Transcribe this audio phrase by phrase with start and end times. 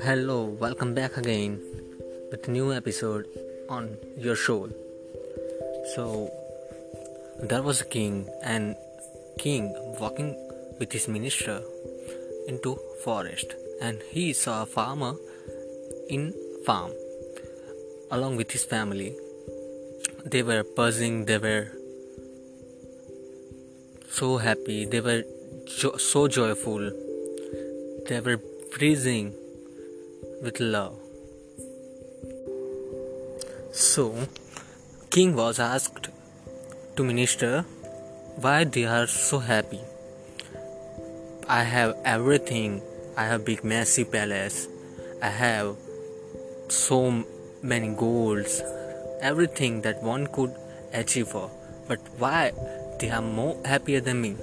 [0.00, 1.60] Hello, welcome back again
[2.30, 3.26] with a new episode
[3.68, 4.70] on your show.
[5.94, 6.32] So,
[7.42, 8.76] there was a king and
[9.38, 10.34] king walking
[10.78, 11.60] with his minister
[12.48, 15.16] into forest and he saw a farmer
[16.08, 16.32] in
[16.64, 16.92] farm
[18.10, 19.14] along with his family
[20.24, 21.75] they were buzzing they were
[24.10, 24.84] so happy.
[24.84, 25.24] They were
[25.66, 26.90] jo- so joyful.
[28.08, 28.40] They were
[28.72, 29.34] freezing
[30.42, 30.96] with love.
[33.72, 34.14] So
[35.10, 36.08] king was asked
[36.96, 37.62] to minister
[38.36, 39.80] why they are so happy?
[41.48, 42.82] I have everything.
[43.16, 44.68] I have big massive palace.
[45.22, 45.76] I have
[46.68, 47.24] so
[47.62, 48.62] many goals
[49.20, 50.54] everything that one could
[50.92, 51.50] achieve for.
[51.88, 52.52] But why
[52.98, 54.36] they are more happier than me.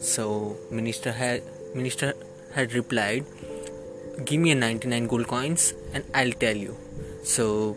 [0.00, 1.42] So minister had
[1.74, 2.14] minister
[2.54, 3.24] had replied
[4.24, 6.76] give me a 99 gold coins and i'll tell you.
[7.24, 7.76] So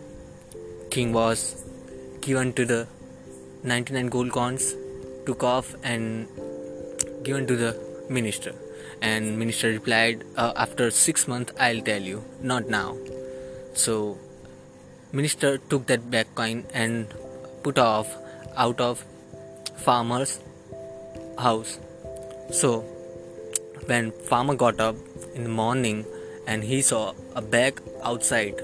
[0.89, 1.63] king was
[2.21, 2.87] given to the
[3.63, 4.75] 99 gold coins
[5.25, 6.27] took off and
[7.23, 7.71] given to the
[8.09, 8.53] minister.
[9.01, 12.97] And minister replied uh, after 6 months i'll tell you not now.
[13.73, 14.17] So
[15.11, 17.13] minister took that back coin and
[17.63, 18.15] put off
[18.55, 19.03] out of
[19.77, 20.39] farmer's
[21.37, 21.79] house.
[22.51, 22.81] So
[23.85, 24.95] when farmer got up
[25.33, 26.05] in the morning
[26.47, 28.61] and he saw a bag outside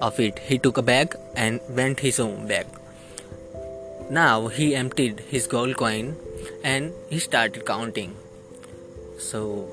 [0.00, 2.66] of it he took a bag and went his own bag.
[4.10, 6.16] Now he emptied his gold coin
[6.62, 8.16] and he started counting.
[9.18, 9.68] So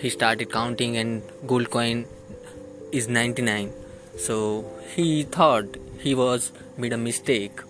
[0.00, 2.06] he started counting and gold coin
[2.92, 3.72] is 99
[4.16, 4.64] so
[4.94, 7.60] he thought he was made a mistake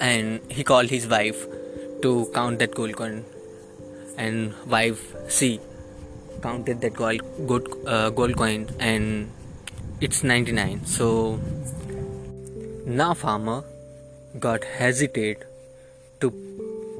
[0.00, 1.46] and he called his wife
[2.02, 3.24] to count that gold coin
[4.16, 5.60] and wife see
[6.42, 9.30] counted that gold gold, uh, gold coin and
[10.00, 11.38] it's 99 so
[12.86, 13.62] now farmer
[14.38, 15.44] got hesitate
[16.20, 16.30] to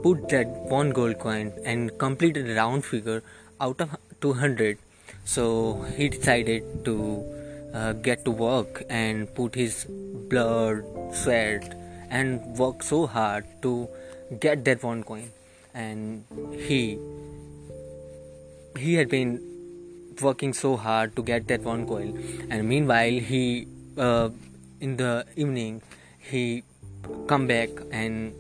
[0.03, 0.47] put that
[0.77, 3.23] one gold coin and completed a round figure
[3.61, 4.79] out of 200
[5.25, 6.97] so he decided to
[7.75, 11.80] uh, get to work and put his blood, sweat,
[12.11, 13.89] and worked so hard to
[14.41, 15.31] get that one coin.
[15.75, 16.25] And
[16.69, 16.99] he
[18.79, 19.41] he had been
[20.21, 22.13] working so hard to get that one coin.
[22.51, 23.67] And meanwhile, he
[23.97, 24.31] uh,
[24.81, 25.83] in the evening
[26.19, 26.63] he
[27.27, 28.35] come back and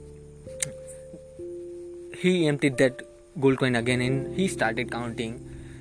[2.19, 3.01] he emptied that
[3.41, 5.35] gold coin again and he started counting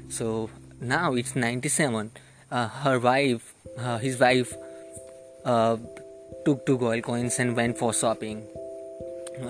[0.09, 2.11] so now it's 97
[2.51, 4.53] uh, her wife, uh, his wife,
[5.45, 5.77] uh,
[6.49, 8.37] took two gold coins and went for shopping.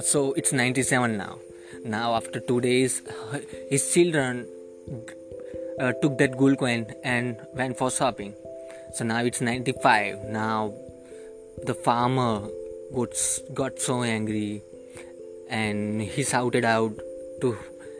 [0.02, 1.38] So it's 97 now.
[1.86, 3.02] Now after two days,
[3.70, 4.46] his children
[5.80, 8.34] uh, took that gold coin and went for shopping.
[8.96, 10.26] So now it's 95.
[10.26, 10.74] Now
[11.64, 12.50] the farmer
[12.94, 13.16] got
[13.54, 14.62] got so angry,
[15.50, 17.00] and he shouted out
[17.42, 17.58] to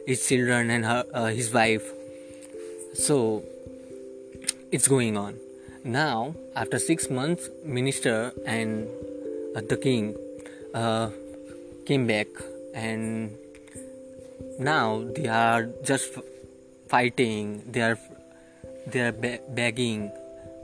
[0.08, 1.94] his children and her, uh, his wife.
[2.96, 3.44] So
[4.74, 5.40] it's going on.
[5.84, 8.88] Now, after six months, minister and
[9.56, 10.16] uh, the king
[10.74, 11.10] uh,
[11.86, 12.28] came back,
[12.74, 13.36] and
[14.60, 16.14] now they are just
[16.90, 17.64] fighting.
[17.72, 17.98] They are
[18.88, 20.12] they are be- begging.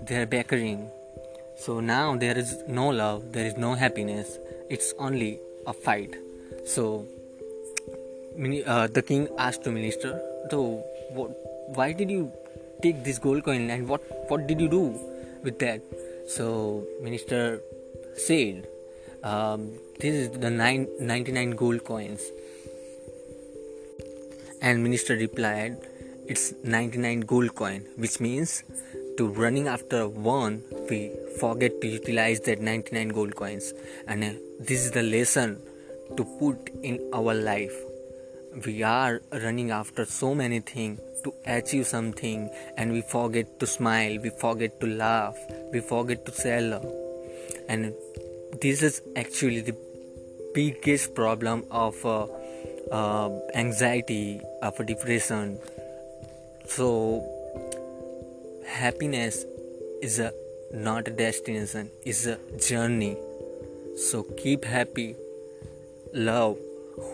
[0.05, 0.89] They are bickering.
[1.57, 3.31] So now there is no love.
[3.31, 4.37] There is no happiness.
[4.69, 6.13] It's only a fight.
[6.65, 7.05] So
[8.67, 10.19] uh, the king asked the minister,
[10.51, 10.83] "So,
[11.73, 12.31] why did you
[12.81, 14.99] take this gold coin and what what did you do
[15.43, 15.81] with that?
[16.27, 17.61] So minister
[18.15, 18.67] said
[19.23, 22.21] um, this is the nine, 99 gold coins.
[24.61, 25.77] And minister replied
[26.27, 28.63] it's 99 gold coin which means
[29.17, 33.73] to running after one we forget to utilize that 99 gold coins.
[34.07, 35.61] And uh, this is the lesson
[36.17, 37.75] to put in our life.
[38.65, 44.19] We are running after so many things to achieve something and we forget to smile
[44.27, 45.37] we forget to laugh
[45.73, 46.85] we forget to love
[47.67, 47.93] and
[48.61, 49.75] this is actually the
[50.53, 52.27] biggest problem of uh,
[52.91, 55.59] uh, anxiety of depression.
[56.67, 57.23] So
[58.65, 59.45] happiness
[60.01, 60.33] is a
[60.73, 63.17] not a destination is a journey.
[63.97, 65.15] So keep happy
[66.13, 66.57] love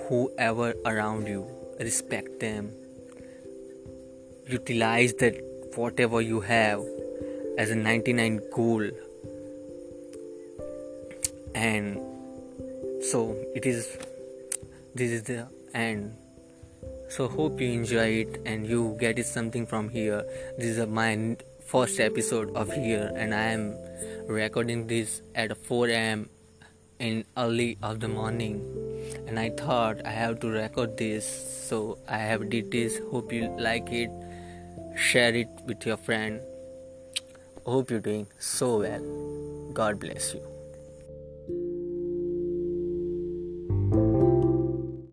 [0.08, 1.48] whoever around you
[1.80, 2.72] respect them
[4.52, 5.36] utilize that
[5.76, 6.84] whatever you have
[7.58, 8.90] as a 99 goal.
[11.56, 12.00] And
[13.04, 13.98] so it is
[14.96, 16.16] this is the end.
[17.10, 20.24] So hope you enjoy it and you get it something from here.
[20.58, 23.78] This is my first episode of here and i am
[24.28, 26.30] recording this at 4 am
[27.00, 28.60] in early of the morning.
[29.28, 31.30] And i thought i have to record this
[31.70, 33.00] so i have did this.
[33.12, 34.12] Hope you like it
[34.96, 36.42] share it with your friend.
[37.66, 39.72] Hope you're doing so well.
[39.74, 40.61] God bless you